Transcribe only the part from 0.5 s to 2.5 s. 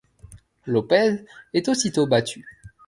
López est aussitôt abattu.